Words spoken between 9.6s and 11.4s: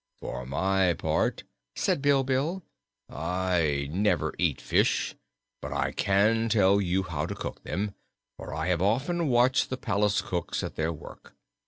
the palace cooks at their work."